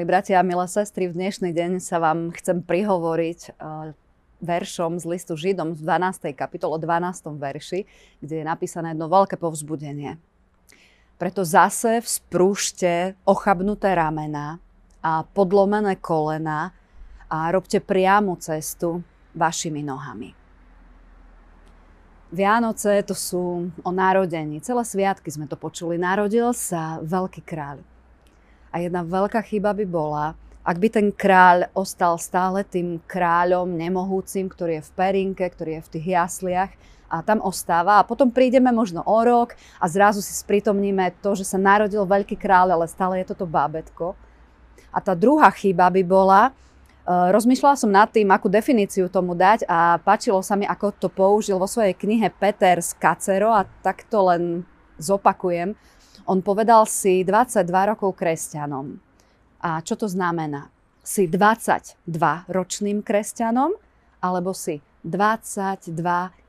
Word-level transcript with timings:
Milí 0.00 0.16
bratia 0.16 0.40
a 0.40 0.48
milé 0.48 0.64
sestry, 0.64 1.12
v 1.12 1.20
dnešný 1.20 1.52
deň 1.52 1.76
sa 1.76 2.00
vám 2.00 2.32
chcem 2.32 2.64
prihovoriť 2.64 3.52
uh, 3.52 3.92
veršom 4.40 4.96
z 4.96 5.04
listu 5.04 5.36
Židom 5.36 5.76
v 5.76 5.80
12. 5.84 6.32
kapitole 6.32 6.80
12. 6.80 7.36
verši, 7.36 7.84
kde 8.24 8.34
je 8.40 8.44
napísané 8.48 8.96
jedno 8.96 9.12
veľké 9.12 9.36
povzbudenie. 9.36 10.16
Preto 11.20 11.44
zase 11.44 12.00
vzprúšte 12.00 13.12
ochabnuté 13.28 13.92
ramena 13.92 14.56
a 15.04 15.20
podlomené 15.36 16.00
kolena 16.00 16.72
a 17.28 17.52
robte 17.52 17.76
priamu 17.84 18.40
cestu 18.40 19.04
vašimi 19.36 19.84
nohami. 19.84 20.32
Vianoce 22.32 23.04
to 23.04 23.12
sú 23.12 23.68
o 23.68 23.90
narodení. 23.92 24.64
Celé 24.64 24.80
sviatky 24.80 25.28
sme 25.28 25.44
to 25.44 25.60
počuli. 25.60 26.00
Narodil 26.00 26.56
sa 26.56 27.04
veľký 27.04 27.44
kráľ. 27.44 27.89
A 28.70 28.78
jedna 28.78 29.02
veľká 29.02 29.42
chyba 29.42 29.74
by 29.74 29.86
bola, 29.86 30.38
ak 30.60 30.76
by 30.76 30.88
ten 30.92 31.08
kráľ 31.10 31.72
ostal 31.74 32.20
stále 32.20 32.62
tým 32.62 33.02
kráľom 33.08 33.66
nemohúcim, 33.66 34.46
ktorý 34.46 34.78
je 34.78 34.86
v 34.86 34.94
perinke, 34.94 35.44
ktorý 35.48 35.80
je 35.80 35.84
v 35.88 35.92
tých 35.98 36.06
jasliach 36.14 36.70
a 37.10 37.26
tam 37.26 37.42
ostáva 37.42 37.98
a 37.98 38.06
potom 38.06 38.30
prídeme 38.30 38.70
možno 38.70 39.02
o 39.02 39.18
rok 39.26 39.58
a 39.82 39.90
zrazu 39.90 40.22
si 40.22 40.30
spritomníme 40.30 41.18
to, 41.18 41.34
že 41.34 41.42
sa 41.42 41.58
narodil 41.58 42.06
veľký 42.06 42.38
kráľ, 42.38 42.78
ale 42.78 42.86
stále 42.86 43.18
je 43.18 43.34
toto 43.34 43.50
bábetko. 43.50 44.14
A 44.94 44.98
tá 45.02 45.18
druhá 45.18 45.50
chyba 45.50 45.90
by 45.90 46.02
bola, 46.06 46.42
e, 46.46 46.50
rozmýšľala 47.34 47.74
som 47.74 47.90
nad 47.90 48.06
tým, 48.06 48.30
akú 48.30 48.46
definíciu 48.46 49.10
tomu 49.10 49.34
dať 49.34 49.66
a 49.66 49.98
páčilo 49.98 50.38
sa 50.44 50.54
mi, 50.54 50.70
ako 50.70 50.94
to 50.94 51.08
použil 51.10 51.58
vo 51.58 51.66
svojej 51.66 51.98
knihe 51.98 52.30
Peter 52.38 52.78
z 52.78 52.94
Kacero 52.94 53.50
a 53.50 53.66
tak 53.82 54.06
to 54.06 54.30
len 54.30 54.62
zopakujem. 55.02 55.74
On 56.30 56.38
povedal 56.46 56.86
si 56.86 57.26
22 57.26 57.66
rokov 57.90 58.14
kresťanom. 58.14 59.02
A 59.66 59.82
čo 59.82 59.98
to 59.98 60.06
znamená? 60.06 60.70
Si 61.02 61.26
22 61.26 61.98
ročným 62.46 63.02
kresťanom 63.02 63.74
alebo 64.22 64.54
si 64.54 64.78
22 65.02 65.90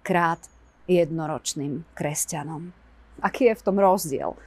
krát 0.05 0.37
jednoročným 0.85 1.81
kresťanom? 1.97 2.69
Aký 3.25 3.49
je 3.49 3.57
v 3.57 3.65
tom 3.65 3.81
rozdiel? 3.81 4.37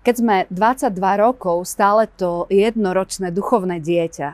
Keď 0.00 0.14
sme 0.16 0.36
22 0.48 0.96
rokov 1.28 1.68
stále 1.68 2.08
to 2.08 2.48
jednoročné 2.48 3.36
duchovné 3.36 3.84
dieťa, 3.84 4.28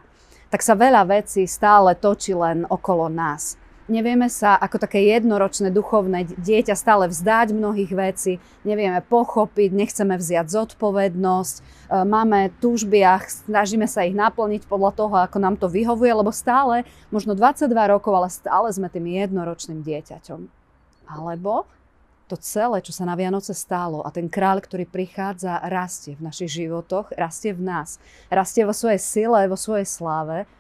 tak 0.55 0.63
sa 0.63 0.79
veľa 0.79 1.11
vecí 1.11 1.43
stále 1.51 1.99
točí 1.99 2.39
len 2.39 2.63
okolo 2.71 3.11
nás 3.11 3.59
nevieme 3.87 4.27
sa 4.27 4.59
ako 4.59 4.83
také 4.83 5.03
jednoročné 5.11 5.71
duchovné 5.71 6.27
dieťa 6.39 6.75
stále 6.75 7.07
vzdať 7.11 7.55
mnohých 7.55 7.93
vecí, 7.95 8.33
nevieme 8.67 9.03
pochopiť, 9.03 9.71
nechceme 9.73 10.15
vziať 10.19 10.47
zodpovednosť, 10.47 11.57
e, 11.59 11.63
máme 12.07 12.55
túžby 12.59 13.03
a 13.07 13.23
snažíme 13.23 13.87
sa 13.87 14.07
ich 14.07 14.15
naplniť 14.15 14.67
podľa 14.67 14.93
toho, 14.95 15.15
ako 15.23 15.39
nám 15.39 15.57
to 15.59 15.71
vyhovuje, 15.71 16.13
lebo 16.13 16.35
stále, 16.35 16.83
možno 17.15 17.39
22 17.39 17.71
rokov, 17.87 18.13
ale 18.15 18.29
stále 18.31 18.69
sme 18.75 18.91
tým 18.91 19.07
jednoročným 19.07 19.81
dieťaťom. 19.83 20.41
Alebo 21.07 21.67
to 22.27 22.35
celé, 22.35 22.83
čo 22.83 22.91
sa 22.91 23.07
na 23.07 23.15
Vianoce 23.15 23.55
stalo 23.55 24.03
a 24.03 24.11
ten 24.11 24.27
kráľ, 24.27 24.67
ktorý 24.67 24.83
prichádza, 24.83 25.63
rastie 25.71 26.19
v 26.19 26.27
našich 26.27 26.51
životoch, 26.51 27.15
rastie 27.15 27.55
v 27.55 27.63
nás, 27.63 28.03
rastie 28.27 28.67
vo 28.67 28.75
svojej 28.75 28.99
sile, 28.99 29.47
vo 29.47 29.55
svojej 29.55 29.87
sláve 29.87 30.51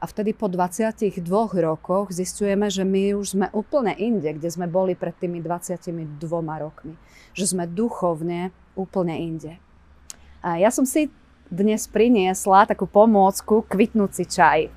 a 0.00 0.04
vtedy 0.04 0.36
po 0.36 0.50
22 0.52 1.22
rokoch 1.64 2.12
zistujeme, 2.12 2.68
že 2.68 2.84
my 2.84 3.16
už 3.16 3.38
sme 3.38 3.46
úplne 3.54 3.94
inde, 3.96 4.36
kde 4.36 4.48
sme 4.50 4.68
boli 4.68 4.92
pred 4.98 5.16
tými 5.16 5.40
22 5.40 6.20
rokmi. 6.36 6.94
Že 7.32 7.44
sme 7.56 7.64
duchovne 7.64 8.52
úplne 8.74 9.14
inde. 9.16 9.56
A 10.44 10.60
ja 10.60 10.68
som 10.68 10.84
si 10.84 11.08
dnes 11.48 11.88
priniesla 11.88 12.68
takú 12.68 12.84
pomôcku 12.84 13.64
kvitnúci 13.64 14.28
čaj. 14.28 14.68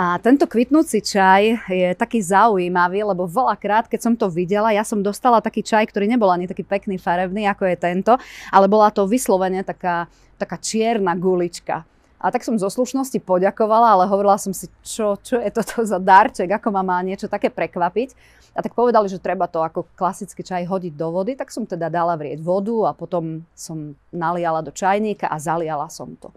A 0.00 0.16
tento 0.16 0.48
kvitnúci 0.48 1.04
čaj 1.04 1.68
je 1.68 1.92
taký 1.92 2.24
zaujímavý, 2.24 3.04
lebo 3.04 3.28
veľakrát, 3.28 3.84
keď 3.84 4.00
som 4.00 4.14
to 4.16 4.32
videla, 4.32 4.72
ja 4.72 4.80
som 4.80 5.04
dostala 5.04 5.44
taký 5.44 5.60
čaj, 5.60 5.92
ktorý 5.92 6.08
nebol 6.08 6.32
ani 6.32 6.48
taký 6.48 6.64
pekný, 6.64 6.96
farebný, 6.96 7.44
ako 7.44 7.68
je 7.68 7.76
tento, 7.76 8.12
ale 8.48 8.64
bola 8.64 8.88
to 8.88 9.04
vyslovene 9.04 9.60
taká, 9.60 10.08
taká 10.40 10.56
čierna 10.56 11.12
gulička. 11.12 11.84
A 12.20 12.28
tak 12.28 12.44
som 12.44 12.60
zo 12.60 12.68
slušnosti 12.68 13.16
poďakovala, 13.24 13.96
ale 13.96 14.04
hovorila 14.04 14.36
som 14.36 14.52
si, 14.52 14.68
čo, 14.84 15.16
čo 15.16 15.40
je 15.40 15.48
toto 15.48 15.80
za 15.80 15.96
darček, 15.96 16.52
ako 16.52 16.68
ma 16.68 16.84
má 16.84 17.00
niečo 17.00 17.32
také 17.32 17.48
prekvapiť. 17.48 18.12
A 18.52 18.60
tak 18.60 18.76
povedali, 18.76 19.08
že 19.08 19.22
treba 19.22 19.48
to 19.48 19.64
ako 19.64 19.88
klasický 19.96 20.44
čaj 20.44 20.68
hodiť 20.68 20.92
do 21.00 21.08
vody, 21.08 21.32
tak 21.32 21.48
som 21.48 21.64
teda 21.64 21.88
dala 21.88 22.20
vrieť 22.20 22.44
vodu 22.44 22.90
a 22.90 22.92
potom 22.92 23.40
som 23.56 23.96
naliala 24.12 24.60
do 24.60 24.68
čajníka 24.68 25.32
a 25.32 25.40
zaliala 25.40 25.88
som 25.88 26.12
to. 26.20 26.28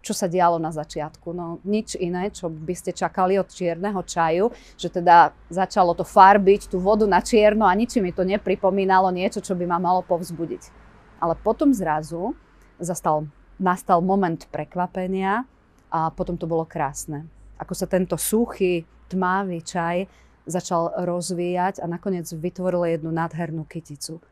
Čo 0.00 0.14
sa 0.14 0.30
dialo 0.30 0.62
na 0.62 0.70
začiatku? 0.70 1.34
No 1.34 1.58
nič 1.66 1.98
iné, 1.98 2.30
čo 2.30 2.46
by 2.46 2.72
ste 2.78 2.94
čakali 2.94 3.36
od 3.36 3.50
čierneho 3.50 3.98
čaju, 4.06 4.54
že 4.78 4.88
teda 4.88 5.34
začalo 5.50 5.92
to 5.98 6.06
farbiť 6.06 6.70
tú 6.70 6.78
vodu 6.78 7.04
na 7.04 7.18
čierno 7.18 7.66
a 7.66 7.74
ničím 7.74 8.08
mi 8.08 8.12
to 8.14 8.22
nepripomínalo 8.22 9.10
niečo, 9.10 9.42
čo 9.42 9.58
by 9.58 9.66
ma 9.66 9.82
malo 9.82 10.06
povzbudiť. 10.06 10.70
Ale 11.18 11.34
potom 11.34 11.74
zrazu 11.74 12.38
zastal 12.78 13.26
nastal 13.56 14.04
moment 14.04 14.38
prekvapenia 14.52 15.44
a 15.88 16.12
potom 16.12 16.36
to 16.36 16.44
bolo 16.44 16.68
krásne. 16.68 17.24
Ako 17.56 17.72
sa 17.72 17.88
tento 17.88 18.20
suchý, 18.20 18.84
tmavý 19.08 19.64
čaj 19.64 20.04
začal 20.46 20.94
rozvíjať 21.02 21.82
a 21.82 21.90
nakoniec 21.90 22.28
vytvoril 22.30 22.86
jednu 22.86 23.10
nádhernú 23.10 23.66
kyticu. 23.66 24.22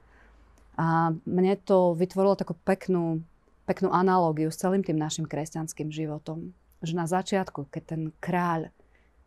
A 0.74 1.14
mne 1.26 1.54
to 1.62 1.94
vytvorilo 1.94 2.38
takú 2.38 2.54
peknú, 2.66 3.22
peknú 3.66 3.90
analógiu 3.90 4.50
s 4.50 4.58
celým 4.58 4.82
tým 4.82 4.98
našim 4.98 5.26
kresťanským 5.26 5.90
životom. 5.90 6.54
Že 6.82 6.94
na 6.98 7.06
začiatku, 7.06 7.70
keď 7.70 7.82
ten 7.82 8.02
kráľ 8.18 8.70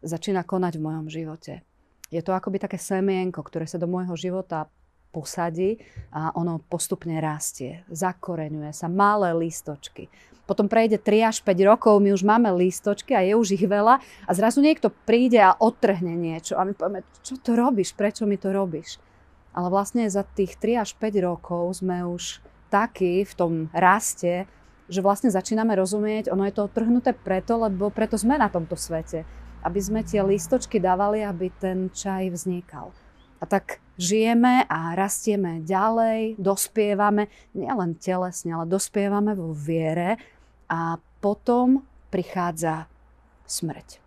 začína 0.04 0.46
konať 0.46 0.78
v 0.78 0.86
mojom 0.86 1.08
živote, 1.10 1.64
je 2.08 2.22
to 2.24 2.32
akoby 2.32 2.62
také 2.62 2.80
semienko, 2.80 3.44
ktoré 3.44 3.68
sa 3.68 3.80
do 3.80 3.88
môjho 3.88 4.16
života 4.16 4.72
posadí 5.12 5.82
a 6.14 6.32
ono 6.36 6.60
postupne 6.62 7.18
rastie, 7.18 7.84
zakoreňuje 7.90 8.72
sa, 8.76 8.92
malé 8.92 9.34
lístočky. 9.34 10.12
Potom 10.48 10.72
prejde 10.72 10.96
3 10.96 11.28
až 11.28 11.38
5 11.44 11.60
rokov, 11.68 12.00
my 12.00 12.16
už 12.16 12.24
máme 12.24 12.48
lístočky 12.56 13.12
a 13.12 13.20
je 13.20 13.36
už 13.36 13.60
ich 13.60 13.66
veľa 13.68 14.00
a 14.00 14.32
zrazu 14.32 14.64
niekto 14.64 14.88
príde 15.04 15.44
a 15.44 15.52
odtrhne 15.60 16.16
niečo 16.16 16.56
a 16.56 16.64
my 16.64 16.72
povieme, 16.72 17.04
čo 17.20 17.36
to 17.36 17.52
robíš, 17.60 17.92
prečo 17.92 18.24
mi 18.24 18.40
to 18.40 18.56
robíš? 18.56 18.96
Ale 19.52 19.68
vlastne 19.68 20.08
za 20.08 20.24
tých 20.24 20.56
3 20.56 20.88
až 20.88 20.96
5 20.96 21.20
rokov 21.20 21.84
sme 21.84 22.08
už 22.08 22.40
takí 22.72 23.28
v 23.28 23.34
tom 23.36 23.54
raste, 23.76 24.48
že 24.88 25.04
vlastne 25.04 25.28
začíname 25.28 25.76
rozumieť, 25.76 26.32
ono 26.32 26.48
je 26.48 26.56
to 26.56 26.72
odtrhnuté 26.72 27.12
preto, 27.12 27.60
lebo 27.60 27.92
preto 27.92 28.16
sme 28.16 28.40
na 28.40 28.48
tomto 28.48 28.80
svete. 28.80 29.28
Aby 29.68 29.80
sme 29.84 30.00
tie 30.00 30.24
lístočky 30.24 30.80
dávali, 30.80 31.28
aby 31.28 31.52
ten 31.52 31.92
čaj 31.92 32.32
vznikal. 32.32 32.96
A 33.38 33.46
tak 33.46 33.78
žijeme 34.02 34.66
a 34.66 34.98
rastieme 34.98 35.62
ďalej, 35.62 36.42
dospievame, 36.42 37.30
nielen 37.54 37.98
telesne, 37.98 38.58
ale 38.58 38.66
dospievame 38.66 39.38
vo 39.38 39.54
viere 39.54 40.18
a 40.70 40.98
potom 41.22 41.86
prichádza 42.10 42.90
smrť. 43.46 44.02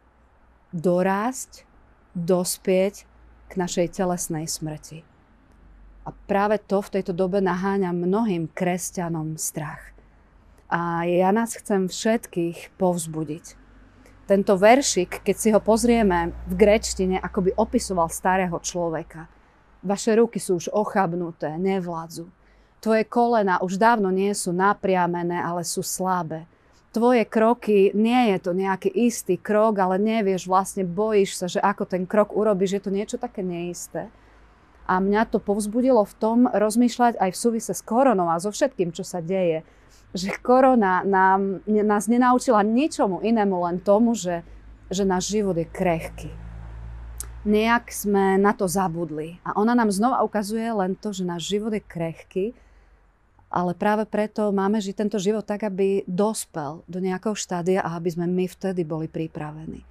Dorásť, 0.75 1.67
dospieť 2.15 3.07
k 3.51 3.53
našej 3.59 3.87
telesnej 3.95 4.47
smrti. 4.47 5.03
A 6.07 6.15
práve 6.27 6.59
to 6.59 6.81
v 6.81 6.99
tejto 6.99 7.13
dobe 7.13 7.43
naháňa 7.45 7.93
mnohým 7.93 8.49
kresťanom 8.51 9.37
strach. 9.37 9.93
A 10.71 11.03
ja 11.07 11.35
nás 11.35 11.59
chcem 11.59 11.91
všetkých 11.91 12.79
povzbudiť. 12.79 13.60
Tento 14.31 14.55
veršik, 14.55 15.27
keď 15.27 15.37
si 15.43 15.51
ho 15.51 15.59
pozrieme 15.59 16.31
v 16.47 16.55
grečtine, 16.55 17.19
ako 17.19 17.51
by 17.51 17.59
opisoval 17.59 18.07
starého 18.07 18.55
človeka. 18.63 19.27
Vaše 19.83 20.15
ruky 20.15 20.39
sú 20.39 20.63
už 20.63 20.71
ochabnuté, 20.71 21.59
nevládzu. 21.59 22.31
Tvoje 22.79 23.03
kolena 23.11 23.59
už 23.59 23.75
dávno 23.75 24.15
nie 24.15 24.31
sú 24.31 24.55
napriamené, 24.55 25.43
ale 25.43 25.67
sú 25.67 25.83
slabé. 25.83 26.47
Tvoje 26.95 27.27
kroky, 27.27 27.91
nie 27.91 28.31
je 28.31 28.39
to 28.39 28.55
nejaký 28.55 28.95
istý 28.95 29.35
krok, 29.35 29.83
ale 29.83 29.99
nevieš, 29.99 30.47
vlastne 30.47 30.87
bojíš 30.87 31.35
sa, 31.35 31.51
že 31.51 31.59
ako 31.59 31.91
ten 31.91 32.07
krok 32.07 32.31
urobíš, 32.31 32.79
je 32.79 32.83
to 32.87 32.95
niečo 32.95 33.19
také 33.19 33.43
neisté. 33.43 34.15
A 34.87 35.03
mňa 35.03 35.27
to 35.27 35.43
povzbudilo 35.43 36.07
v 36.07 36.15
tom 36.23 36.39
rozmýšľať 36.47 37.19
aj 37.19 37.31
v 37.35 37.41
súvise 37.51 37.75
s 37.75 37.83
koronou 37.83 38.31
a 38.31 38.39
so 38.39 38.55
všetkým, 38.55 38.95
čo 38.95 39.03
sa 39.03 39.19
deje 39.19 39.67
že 40.11 40.35
korona 40.43 41.07
nám, 41.07 41.63
nás 41.67 42.11
nenaučila 42.11 42.67
ničomu 42.67 43.23
inému, 43.23 43.57
len 43.63 43.77
tomu, 43.79 44.19
že, 44.19 44.43
že 44.91 45.07
náš 45.07 45.31
život 45.31 45.55
je 45.55 45.67
krehký. 45.67 46.31
Nejak 47.47 47.89
sme 47.89 48.37
na 48.37 48.53
to 48.53 48.69
zabudli. 48.69 49.41
A 49.47 49.57
ona 49.57 49.73
nám 49.73 49.89
znova 49.89 50.21
ukazuje 50.27 50.67
len 50.67 50.93
to, 50.99 51.15
že 51.15 51.25
náš 51.25 51.49
život 51.49 51.73
je 51.73 51.81
krehký, 51.81 52.47
ale 53.51 53.75
práve 53.75 54.07
preto 54.07 54.55
máme 54.55 54.79
žiť 54.79 54.95
tento 54.95 55.19
život 55.19 55.43
tak, 55.43 55.67
aby 55.67 56.07
dospel 56.07 56.87
do 56.87 57.03
nejakého 57.03 57.35
štádia 57.35 57.83
a 57.83 57.99
aby 57.99 58.15
sme 58.15 58.31
my 58.31 58.47
vtedy 58.47 58.87
boli 58.87 59.11
pripravení. 59.11 59.83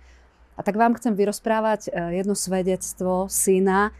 A 0.55 0.63
tak 0.63 0.75
vám 0.75 0.95
chcem 0.99 1.15
vyrozprávať 1.15 1.87
eh, 1.87 2.23
jedno 2.23 2.35
svedectvo 2.35 3.27
syna, 3.31 3.91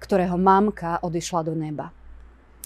ktorého 0.00 0.40
mamka 0.40 1.00
odišla 1.04 1.44
do 1.44 1.52
neba. 1.52 1.92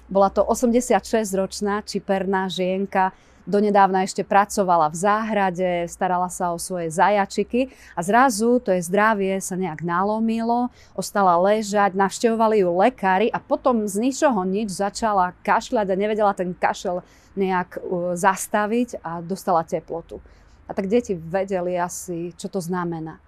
Bola 0.05 0.29
to 0.29 0.45
86-ročná 0.45 1.81
čiperná 1.85 2.45
žienka, 2.53 3.17
donedávna 3.45 4.05
ešte 4.05 4.25
pracovala 4.25 4.89
v 4.89 4.97
záhrade, 4.97 5.71
starala 5.89 6.33
sa 6.33 6.53
o 6.53 6.61
svoje 6.61 6.89
zajačiky 6.93 7.73
a 7.97 8.01
zrazu 8.01 8.61
to 8.61 8.73
je 8.73 8.85
zdravie 8.85 9.37
sa 9.41 9.57
nejak 9.57 9.85
nalomilo, 9.85 10.73
ostala 10.97 11.37
ležať, 11.41 11.97
navštevovali 11.97 12.65
ju 12.65 12.69
lekári 12.73 13.29
a 13.33 13.41
potom 13.41 13.85
z 13.85 14.01
ničoho 14.01 14.45
nič 14.45 14.73
začala 14.73 15.37
kašľať 15.45 15.87
a 15.93 16.01
nevedela 16.01 16.33
ten 16.33 16.57
kašel 16.57 17.05
nejak 17.37 17.81
uh, 17.81 18.17
zastaviť 18.17 19.01
a 19.05 19.21
dostala 19.21 19.65
teplotu. 19.65 20.21
A 20.65 20.73
tak 20.73 20.89
deti 20.89 21.13
vedeli 21.13 21.77
asi, 21.77 22.33
čo 22.41 22.49
to 22.49 22.61
znamená 22.61 23.24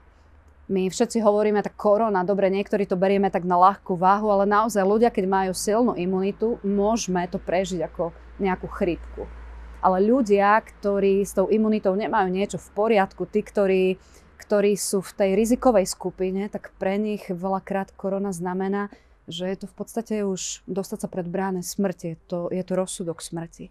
my 0.66 0.90
všetci 0.90 1.22
hovoríme, 1.22 1.62
tak 1.62 1.78
korona, 1.78 2.26
dobre, 2.26 2.50
niektorí 2.50 2.90
to 2.90 2.98
berieme 2.98 3.30
tak 3.30 3.46
na 3.46 3.54
ľahkú 3.54 3.94
váhu, 3.94 4.34
ale 4.34 4.50
naozaj 4.50 4.82
ľudia, 4.82 5.14
keď 5.14 5.24
majú 5.30 5.52
silnú 5.54 5.94
imunitu, 5.94 6.58
môžeme 6.66 7.22
to 7.30 7.38
prežiť 7.38 7.86
ako 7.86 8.10
nejakú 8.42 8.66
chrypku. 8.66 9.30
Ale 9.78 10.02
ľudia, 10.02 10.58
ktorí 10.58 11.22
s 11.22 11.38
tou 11.38 11.46
imunitou 11.46 11.94
nemajú 11.94 12.28
niečo 12.34 12.58
v 12.58 12.68
poriadku, 12.74 13.30
tí, 13.30 13.46
ktorí, 13.46 14.02
ktorí 14.42 14.74
sú 14.74 14.98
v 15.06 15.14
tej 15.14 15.30
rizikovej 15.38 15.86
skupine, 15.86 16.50
tak 16.50 16.74
pre 16.82 16.98
nich 16.98 17.30
veľakrát 17.30 17.94
korona 17.94 18.34
znamená, 18.34 18.90
že 19.30 19.46
je 19.46 19.56
to 19.62 19.66
v 19.70 19.74
podstate 19.78 20.14
už 20.26 20.66
dostať 20.66 21.06
sa 21.06 21.08
pred 21.10 21.26
bráne 21.26 21.62
smrti. 21.62 22.14
Je 22.14 22.18
to, 22.26 22.38
je 22.50 22.62
to 22.66 22.72
rozsudok 22.74 23.22
smrti. 23.22 23.70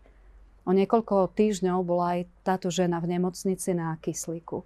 O 0.64 0.72
niekoľko 0.72 1.36
týždňov 1.36 1.84
bola 1.84 2.20
aj 2.20 2.22
táto 2.48 2.72
žena 2.72 3.04
v 3.04 3.20
nemocnici 3.20 3.76
na 3.76 4.00
kyslíku. 4.00 4.64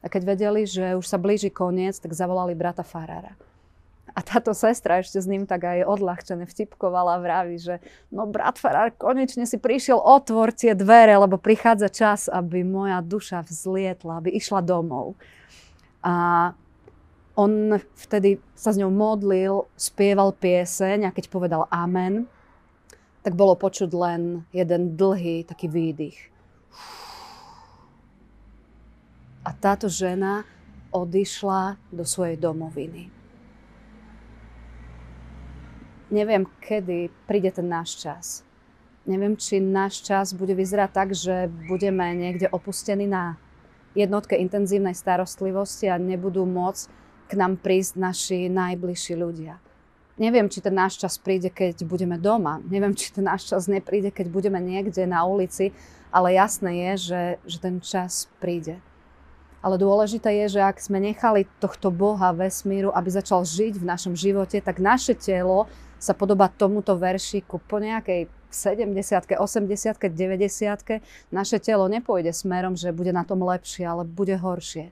A 0.00 0.08
keď 0.08 0.22
vedeli, 0.36 0.64
že 0.64 0.96
už 0.96 1.04
sa 1.04 1.20
blíži 1.20 1.52
koniec, 1.52 2.00
tak 2.00 2.16
zavolali 2.16 2.56
brata 2.56 2.80
Farára. 2.80 3.36
A 4.10 4.20
táto 4.26 4.50
sestra 4.56 4.98
ešte 4.98 5.22
s 5.22 5.30
ním 5.30 5.46
tak 5.46 5.62
aj 5.62 5.86
odľahčene 5.86 6.42
vtipkovala, 6.42 7.22
vraví, 7.22 7.62
že 7.62 7.78
no 8.10 8.26
brat 8.26 8.58
Farár, 8.58 8.90
konečne 8.96 9.46
si 9.46 9.54
prišiel, 9.54 10.00
otvor 10.00 10.50
tie 10.50 10.74
dvere, 10.74 11.14
lebo 11.14 11.38
prichádza 11.38 11.88
čas, 11.92 12.20
aby 12.26 12.66
moja 12.66 12.98
duša 13.04 13.46
vzlietla, 13.46 14.18
aby 14.18 14.34
išla 14.34 14.66
domov. 14.66 15.14
A 16.02 16.50
on 17.38 17.78
vtedy 17.94 18.42
sa 18.58 18.74
s 18.74 18.80
ňou 18.80 18.90
modlil, 18.90 19.70
spieval 19.78 20.34
pieseň 20.34 21.08
a 21.08 21.14
keď 21.14 21.30
povedal 21.30 21.62
amen, 21.70 22.26
tak 23.22 23.36
bolo 23.36 23.54
počuť 23.54 23.90
len 23.94 24.42
jeden 24.50 24.96
dlhý 24.96 25.46
taký 25.46 25.68
výdych. 25.70 26.18
A 29.50 29.54
táto 29.58 29.90
žena 29.90 30.46
odišla 30.94 31.74
do 31.90 32.06
svojej 32.06 32.38
domoviny. 32.38 33.10
Neviem, 36.14 36.46
kedy 36.62 37.10
príde 37.26 37.50
ten 37.50 37.66
náš 37.66 37.98
čas. 37.98 38.46
Neviem, 39.10 39.34
či 39.34 39.58
náš 39.58 40.06
čas 40.06 40.30
bude 40.30 40.54
vyzerať 40.54 40.90
tak, 40.94 41.08
že 41.18 41.50
budeme 41.66 42.14
niekde 42.14 42.46
opustení 42.46 43.10
na 43.10 43.42
jednotke 43.98 44.38
intenzívnej 44.38 44.94
starostlivosti 44.94 45.90
a 45.90 45.98
nebudú 45.98 46.46
môcť 46.46 46.86
k 47.26 47.32
nám 47.34 47.58
prísť 47.58 47.98
naši 47.98 48.46
najbližší 48.46 49.18
ľudia. 49.18 49.58
Neviem, 50.14 50.46
či 50.46 50.62
ten 50.62 50.78
náš 50.78 50.94
čas 51.02 51.18
príde, 51.18 51.50
keď 51.50 51.82
budeme 51.90 52.22
doma. 52.22 52.62
Neviem, 52.70 52.94
či 52.94 53.10
ten 53.10 53.26
náš 53.26 53.50
čas 53.50 53.66
nepríde, 53.66 54.14
keď 54.14 54.30
budeme 54.30 54.62
niekde 54.62 55.10
na 55.10 55.26
ulici, 55.26 55.74
ale 56.14 56.38
jasné 56.38 56.70
je, 56.86 56.92
že, 57.10 57.22
že 57.50 57.58
ten 57.58 57.82
čas 57.82 58.30
príde. 58.38 58.78
Ale 59.60 59.76
dôležité 59.76 60.44
je, 60.44 60.56
že 60.56 60.60
ak 60.64 60.80
sme 60.80 60.96
nechali 61.04 61.44
tohto 61.60 61.92
Boha 61.92 62.32
vesmíru, 62.32 62.88
aby 62.96 63.12
začal 63.12 63.44
žiť 63.44 63.76
v 63.76 63.84
našom 63.84 64.16
živote, 64.16 64.56
tak 64.64 64.80
naše 64.80 65.12
telo 65.12 65.68
sa 66.00 66.16
podobá 66.16 66.48
tomuto 66.48 66.96
veršiku 66.96 67.60
po 67.68 67.76
nejakej 67.76 68.32
70 68.48 69.36
80 69.36 70.00
90 70.00 71.04
naše 71.30 71.58
telo 71.60 71.86
nepôjde 71.86 72.32
smerom, 72.32 72.74
že 72.74 72.90
bude 72.90 73.12
na 73.12 73.22
tom 73.22 73.44
lepšie, 73.44 73.84
ale 73.84 74.02
bude 74.08 74.34
horšie. 74.34 74.90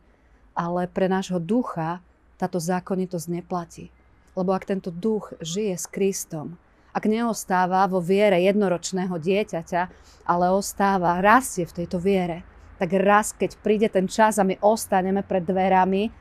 Ale 0.53 0.87
pre 0.87 1.09
nášho 1.09 1.41
ducha 1.41 2.05
táto 2.37 2.61
zákonitosť 2.61 3.27
neplatí. 3.41 3.91
Lebo 4.39 4.55
ak 4.55 4.69
tento 4.69 4.95
duch 4.95 5.35
žije 5.43 5.75
s 5.75 5.91
Kristom, 5.91 6.61
ak 6.95 7.09
neostáva 7.09 7.89
vo 7.91 7.99
viere 7.99 8.39
jednoročného 8.45 9.19
dieťaťa, 9.19 9.83
ale 10.29 10.45
ostáva, 10.55 11.19
rastie 11.19 11.67
v 11.67 11.83
tejto 11.83 11.99
viere, 11.99 12.47
tak 12.79 12.95
raz, 12.95 13.35
keď 13.35 13.59
príde 13.59 13.89
ten 13.91 14.07
čas 14.07 14.39
a 14.39 14.47
my 14.47 14.55
ostaneme 14.63 15.27
pred 15.27 15.43
dverami, 15.43 16.15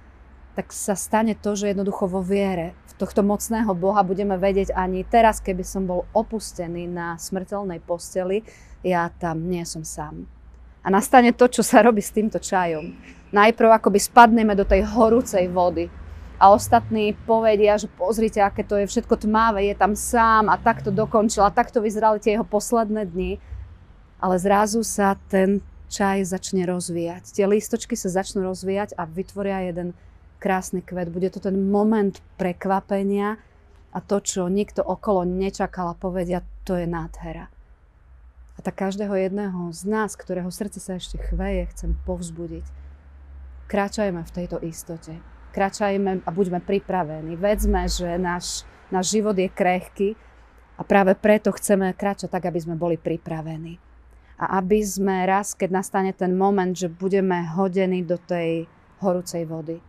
tak 0.58 0.74
sa 0.74 0.98
stane 0.98 1.38
to, 1.38 1.54
že 1.54 1.70
jednoducho 1.70 2.10
vo 2.10 2.26
viere 2.26 2.74
v 2.90 2.94
tohto 2.98 3.22
mocného 3.22 3.78
Boha 3.78 4.02
budeme 4.02 4.34
vedieť 4.42 4.74
ani 4.74 5.06
teraz, 5.06 5.38
keby 5.38 5.62
som 5.62 5.86
bol 5.86 6.10
opustený 6.18 6.90
na 6.90 7.14
smrteľnej 7.22 7.78
posteli, 7.86 8.42
ja 8.82 9.14
tam 9.22 9.46
nie 9.46 9.62
som 9.70 9.86
sám. 9.86 10.26
A 10.82 10.90
nastane 10.90 11.30
to, 11.30 11.46
čo 11.46 11.62
sa 11.62 11.86
robí 11.86 12.02
s 12.02 12.10
týmto 12.10 12.42
čajom. 12.42 12.98
Najprv 13.30 13.70
akoby 13.78 14.02
spadneme 14.02 14.58
do 14.58 14.66
tej 14.66 14.82
horúcej 14.88 15.46
vody 15.46 15.94
a 16.42 16.50
ostatní 16.50 17.14
povedia, 17.14 17.78
že 17.78 17.86
pozrite, 17.86 18.42
aké 18.42 18.66
to 18.66 18.82
je 18.82 18.90
všetko 18.90 19.14
tmavé, 19.20 19.70
je 19.70 19.76
tam 19.78 19.94
sám 19.94 20.50
a 20.50 20.58
takto 20.58 20.90
dokončil 20.90 21.46
a 21.46 21.54
takto 21.54 21.86
vyzerali 21.86 22.18
tie 22.18 22.34
jeho 22.34 22.48
posledné 22.48 23.06
dni. 23.14 23.38
Ale 24.18 24.42
zrazu 24.42 24.82
sa 24.82 25.14
ten 25.30 25.62
čaj 25.88 26.28
začne 26.28 26.68
rozvíjať. 26.68 27.32
Tie 27.32 27.46
lístočky 27.48 27.96
sa 27.96 28.12
začnú 28.12 28.44
rozvíjať 28.44 28.96
a 29.00 29.08
vytvoria 29.08 29.72
jeden 29.72 29.96
krásny 30.38 30.84
kvet. 30.84 31.10
Bude 31.10 31.32
to 31.32 31.42
ten 31.42 31.72
moment 31.72 32.20
prekvapenia 32.36 33.40
a 33.92 33.98
to, 34.04 34.22
čo 34.22 34.52
nikto 34.52 34.84
okolo 34.84 35.26
nečakal 35.26 35.92
a 35.92 36.00
povedia, 36.00 36.46
to 36.68 36.78
je 36.78 36.86
nádhera. 36.86 37.50
A 38.58 38.60
tak 38.60 38.78
každého 38.78 39.14
jedného 39.16 39.70
z 39.72 39.82
nás, 39.86 40.18
ktorého 40.18 40.50
srdce 40.50 40.82
sa 40.82 40.98
ešte 40.98 41.22
chveje, 41.22 41.70
chcem 41.74 41.92
povzbudiť. 42.06 42.66
Kráčajme 43.70 44.22
v 44.26 44.34
tejto 44.34 44.58
istote. 44.66 45.18
Kráčajme 45.54 46.26
a 46.26 46.30
buďme 46.30 46.62
pripravení. 46.62 47.38
Vedzme, 47.38 47.86
že 47.90 48.18
náš, 48.18 48.66
náš 48.90 49.14
život 49.14 49.38
je 49.38 49.50
krehký 49.50 50.10
a 50.78 50.82
práve 50.86 51.18
preto 51.18 51.54
chceme 51.54 51.94
kráčať 51.94 52.34
tak, 52.34 52.50
aby 52.50 52.60
sme 52.62 52.76
boli 52.78 52.98
pripravení 52.98 53.87
a 54.38 54.62
aby 54.62 54.86
sme 54.86 55.26
raz, 55.26 55.58
keď 55.58 55.82
nastane 55.82 56.14
ten 56.14 56.38
moment, 56.38 56.74
že 56.78 56.94
budeme 56.94 57.42
hodení 57.58 58.06
do 58.06 58.22
tej 58.22 58.70
horúcej 59.02 59.50
vody, 59.50 59.82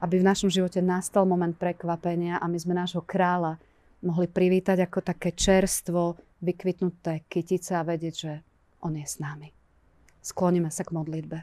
aby 0.00 0.14
v 0.20 0.28
našom 0.28 0.48
živote 0.48 0.80
nastal 0.80 1.28
moment 1.28 1.52
prekvapenia 1.56 2.40
a 2.40 2.48
my 2.48 2.56
sme 2.56 2.72
nášho 2.76 3.04
kráľa 3.04 3.60
mohli 4.04 4.28
privítať 4.28 4.80
ako 4.84 5.00
také 5.04 5.32
čerstvo, 5.32 6.16
vykvitnuté 6.40 7.24
kytice 7.28 7.76
a 7.76 7.84
vedieť, 7.84 8.14
že 8.14 8.32
on 8.84 8.96
je 8.96 9.06
s 9.08 9.16
nami. 9.20 9.52
Skloníme 10.20 10.68
sa 10.68 10.84
k 10.84 10.92
modlitbe. 10.92 11.38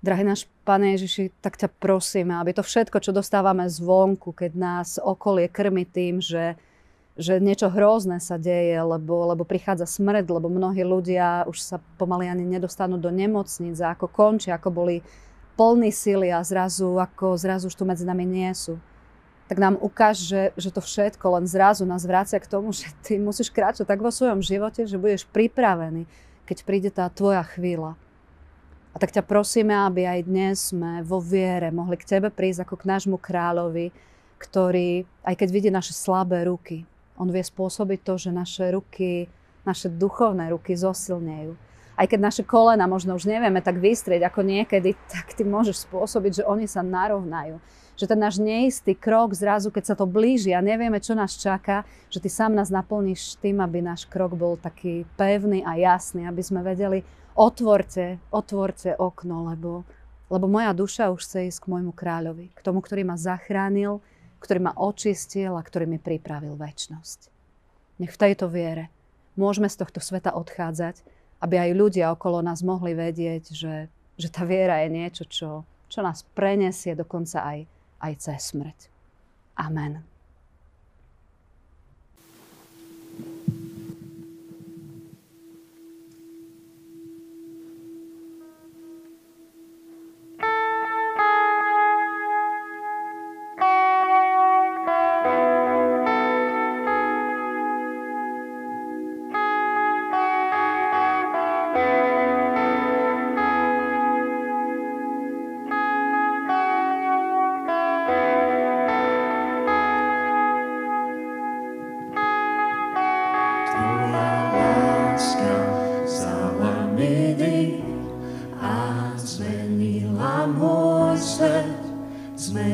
Drahý 0.00 0.24
náš 0.24 0.48
Pane 0.64 0.96
Ježiši, 0.96 1.44
tak 1.44 1.60
ťa 1.60 1.68
prosíme, 1.76 2.32
aby 2.40 2.56
to 2.56 2.64
všetko, 2.64 3.04
čo 3.04 3.12
dostávame 3.12 3.68
zvonku, 3.68 4.32
keď 4.32 4.52
nás 4.56 4.88
okolie 4.96 5.50
krmi 5.50 5.84
tým, 5.84 6.24
že 6.24 6.56
že 7.20 7.36
niečo 7.36 7.68
hrozné 7.68 8.16
sa 8.16 8.40
deje, 8.40 8.80
lebo, 8.80 9.28
lebo 9.28 9.44
prichádza 9.44 9.84
smrť, 9.84 10.24
lebo 10.24 10.48
mnohí 10.48 10.80
ľudia 10.80 11.44
už 11.44 11.60
sa 11.60 11.76
pomaly 12.00 12.32
ani 12.32 12.48
nedostanú 12.48 12.96
do 12.96 13.12
nemocnic 13.12 13.76
a 13.84 13.92
ako 13.92 14.08
končia, 14.08 14.56
ako 14.56 14.72
boli 14.72 15.04
plní 15.60 15.92
sily 15.92 16.32
a 16.32 16.40
zrazu, 16.40 16.96
ako 16.96 17.36
zrazu 17.36 17.68
už 17.68 17.76
tu 17.76 17.84
medzi 17.84 18.08
nami 18.08 18.24
nie 18.24 18.48
sú. 18.56 18.80
Tak 19.52 19.60
nám 19.60 19.76
ukáž, 19.76 20.16
že, 20.16 20.42
že 20.56 20.72
to 20.72 20.80
všetko 20.80 21.36
len 21.36 21.44
zrazu 21.44 21.84
nás 21.84 22.08
vrácia 22.08 22.40
k 22.40 22.48
tomu, 22.48 22.72
že 22.80 22.88
ty 23.04 23.20
musíš 23.20 23.52
kráčať 23.52 23.84
tak 23.84 24.00
vo 24.00 24.08
svojom 24.08 24.40
živote, 24.40 24.88
že 24.88 24.96
budeš 24.96 25.28
pripravený, 25.28 26.08
keď 26.48 26.56
príde 26.64 26.88
tá 26.88 27.04
tvoja 27.12 27.44
chvíľa. 27.44 28.00
A 28.90 28.98
tak 28.98 29.14
ťa 29.14 29.22
prosíme, 29.22 29.70
aby 29.86 30.02
aj 30.02 30.20
dnes 30.26 30.74
sme 30.74 31.06
vo 31.06 31.22
viere 31.22 31.70
mohli 31.70 31.94
k 31.94 32.18
tebe 32.18 32.26
prísť 32.32 32.66
ako 32.66 32.74
k 32.74 32.88
nášmu 32.90 33.16
kráľovi, 33.22 33.94
ktorý, 34.40 35.06
aj 35.22 35.34
keď 35.36 35.48
vidí 35.52 35.70
naše 35.70 35.94
slabé 35.94 36.48
ruky, 36.48 36.88
on 37.20 37.28
vie 37.28 37.44
spôsobiť 37.44 38.00
to, 38.00 38.16
že 38.16 38.30
naše 38.32 38.72
ruky, 38.72 39.28
naše 39.68 39.92
duchovné 39.92 40.48
ruky 40.48 40.72
zosilnejú. 40.72 41.52
Aj 42.00 42.08
keď 42.08 42.32
naše 42.32 42.42
kolena 42.48 42.88
možno 42.88 43.12
už 43.12 43.28
nevieme 43.28 43.60
tak 43.60 43.76
vystrieť 43.76 44.24
ako 44.32 44.40
niekedy, 44.40 44.96
tak 45.12 45.36
ty 45.36 45.44
môžeš 45.44 45.84
spôsobiť, 45.84 46.40
že 46.40 46.48
oni 46.48 46.64
sa 46.64 46.80
narovnajú. 46.80 47.60
Že 48.00 48.16
ten 48.16 48.20
náš 48.24 48.40
neistý 48.40 48.96
krok 48.96 49.36
zrazu, 49.36 49.68
keď 49.68 49.92
sa 49.92 49.94
to 50.00 50.08
blíži 50.08 50.56
a 50.56 50.64
nevieme, 50.64 50.96
čo 50.96 51.12
nás 51.12 51.36
čaká, 51.36 51.84
že 52.08 52.24
ty 52.24 52.32
sám 52.32 52.56
nás 52.56 52.72
naplníš 52.72 53.36
tým, 53.44 53.60
aby 53.60 53.84
náš 53.84 54.08
krok 54.08 54.32
bol 54.32 54.56
taký 54.56 55.04
pevný 55.20 55.60
a 55.60 55.76
jasný, 55.76 56.24
aby 56.24 56.40
sme 56.40 56.64
vedeli, 56.64 57.04
otvorte, 57.36 58.16
otvorte 58.32 58.96
okno, 58.96 59.52
lebo, 59.52 59.84
lebo 60.32 60.48
moja 60.48 60.72
duša 60.72 61.12
už 61.12 61.20
chce 61.20 61.52
ísť 61.52 61.68
k 61.68 61.70
môjmu 61.76 61.92
kráľovi, 61.92 62.48
k 62.56 62.64
tomu, 62.64 62.80
ktorý 62.80 63.04
ma 63.04 63.20
zachránil, 63.20 64.00
ktorý 64.40 64.58
ma 64.64 64.72
očistil 64.74 65.54
a 65.54 65.62
ktorý 65.62 65.86
mi 65.86 65.98
pripravil 66.00 66.56
väčnosť. 66.56 67.28
Nech 68.00 68.12
v 68.16 68.20
tejto 68.20 68.48
viere 68.48 68.88
môžeme 69.36 69.68
z 69.68 69.84
tohto 69.84 70.00
sveta 70.00 70.32
odchádzať, 70.32 71.04
aby 71.40 71.56
aj 71.56 71.70
ľudia 71.76 72.12
okolo 72.12 72.40
nás 72.44 72.64
mohli 72.64 72.96
vedieť, 72.96 73.52
že, 73.52 73.88
že 74.16 74.28
tá 74.28 74.44
viera 74.44 74.84
je 74.84 74.88
niečo, 74.92 75.24
čo, 75.28 75.64
čo 75.88 76.00
nás 76.00 76.24
prenesie 76.36 76.96
dokonca 76.96 77.44
aj, 77.44 77.58
aj 78.00 78.12
cez 78.20 78.40
smrť. 78.52 78.78
Amen. 79.60 80.09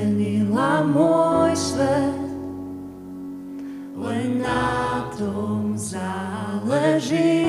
Zmenila 0.06 0.86
môj 0.86 1.50
svet. 1.58 2.14
Len 3.98 4.38
na 4.38 5.02
tom 5.18 5.74
záleží, 5.74 7.42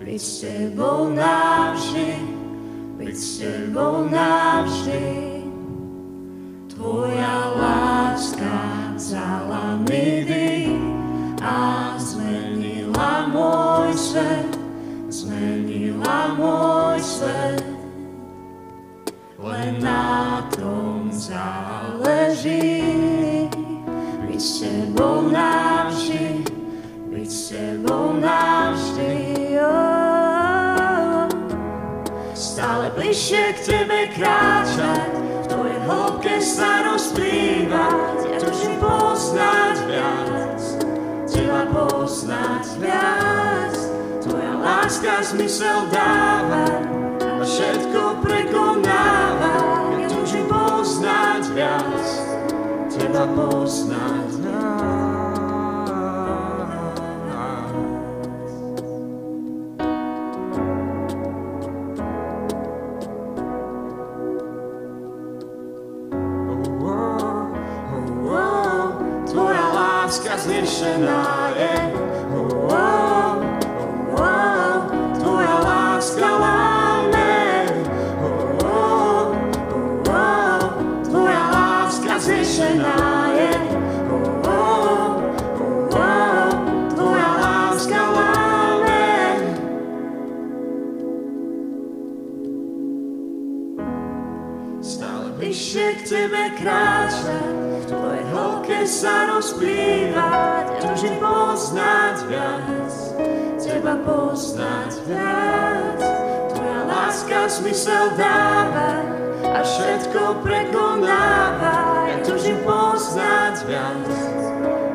byť 0.00 0.16
s 0.16 0.32
tebou 0.40 1.12
navždy, 1.12 2.24
byť 2.96 3.16
s 3.20 3.28
tebou 3.44 4.08
navždy. 4.08 5.44
Tvoja 6.72 7.52
láska 7.52 8.96
vzala 8.96 9.76
mi 9.84 10.24
dých 10.24 10.80
a 11.44 11.92
zmenila 12.00 13.28
môj 13.28 13.92
svet, 13.92 14.56
zmenila 15.12 16.32
môj 16.32 16.96
svet. 17.04 17.63
Záleží, 22.34 23.46
byť 24.26 24.40
s 24.40 24.60
tebou 24.60 25.30
navždy, 25.30 26.42
byť 27.10 27.30
s 27.30 27.54
tebou 27.54 28.18
navždy. 28.18 29.14
Oh. 29.62 31.30
Stále 32.34 32.90
bližšie 32.98 33.54
k 33.54 33.58
tebe 33.62 34.10
kráčať, 34.18 35.10
v 35.14 35.46
tvojej 35.46 35.80
hĺbke 35.86 36.36
sa 36.42 36.82
rozplývať, 36.90 38.16
ja 38.26 38.38
túžim 38.42 38.74
poznať 38.82 39.76
viac, 39.86 40.62
teba 41.30 41.62
poznať 41.70 42.64
viac. 42.82 43.74
Tvoja 44.26 44.54
láska 44.58 45.22
zmysel 45.22 45.86
dáva 45.92 46.66
a 47.20 47.44
všetko 47.46 48.24
prekonáva, 48.24 48.73
teba 53.04 53.28
poznať 53.36 54.28
viac. 54.40 54.93
Tebe 96.64 96.72
kráčať, 96.72 97.52
v 97.52 97.84
tvojej 97.92 98.24
sa 98.88 99.28
rozplývať, 99.36 100.64
túžim 100.80 101.16
poznať 101.20 102.16
viac, 102.28 102.94
teba 103.60 103.94
poznať 104.00 104.92
viac. 105.04 106.00
Tvoja 106.56 106.80
láska 106.88 107.48
zmysel 107.52 108.16
dáva 108.16 109.04
a 109.44 109.60
všetko 109.60 110.40
prekonáva, 110.40 112.08
ja 112.08 112.16
túžim 112.24 112.56
poznať 112.64 113.68
viac, 113.68 114.08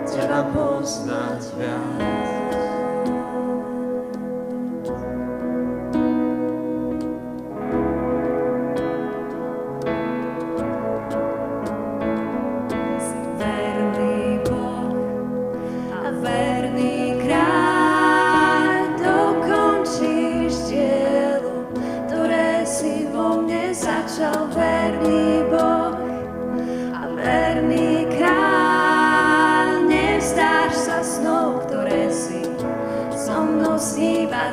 teba 0.09 0.41
poznať 0.49 1.41
viac. 1.53 2.38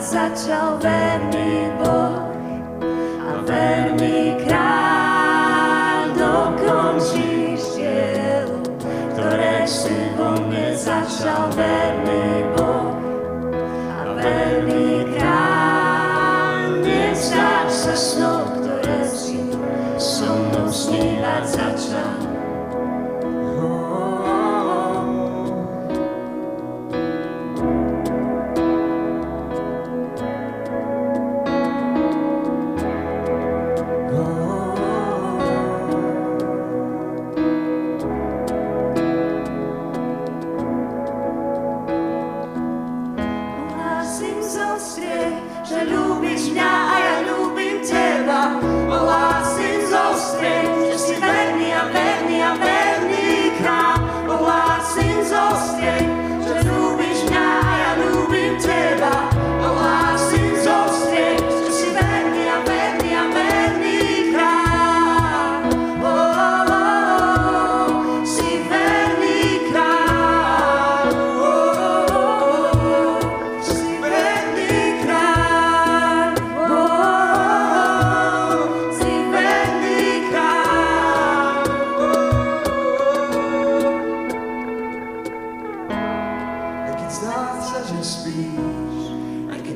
Such 0.00 0.48
we 0.82 1.18
mnie 1.18 1.70
Bóg. 1.78 2.05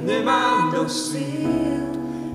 Nemám 0.05 0.73
dosť 0.73 0.97
síl, 0.97 1.83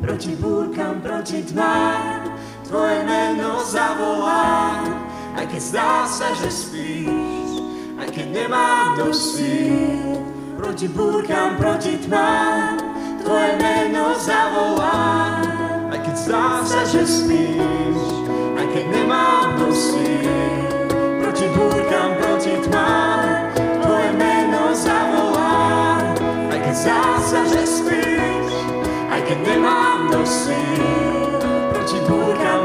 Proti 0.06 0.38
búrkam, 0.38 1.02
proti 1.02 1.42
tmám, 1.50 2.30
tvoje 2.62 3.02
meno 3.10 3.58
zavolám. 3.66 4.86
aj 5.34 5.46
keď 5.50 5.62
zdá 5.62 5.94
sa, 6.06 6.30
že 6.38 6.50
spíš, 6.54 7.50
aj 7.98 8.14
keď 8.14 8.28
nemám 8.30 9.02
dosť 9.02 9.24
síl, 9.34 10.22
Proti 10.56 10.88
búrkam, 10.94 11.58
proti 11.58 11.98
tmám, 12.06 12.78
tvoje 13.26 13.52
meno 13.58 14.14
zavolám. 14.22 15.42
aj 15.90 16.00
keď 16.06 16.16
zdá 16.16 16.48
sa, 16.62 16.82
že 16.86 17.02
spíš, 17.02 18.02
aj 18.56 18.66
keď 18.72 18.86
nemám 18.94 19.46
dosť 19.58 19.82
síl, 19.82 20.70
Proti 21.18 21.48
búrkam, 21.58 22.10
proti 22.22 22.54
tmám, 22.70 23.35
keď 26.76 26.92
zdá 26.92 27.08
sa, 27.24 27.40
že 27.48 27.64
spíš, 27.64 28.52
Aj 29.08 29.24
keď 29.24 29.40
nemám 29.48 30.12
dosť 30.12 30.52
síl, 30.52 31.40
proti 31.72 32.00
búrkam, 32.04 32.65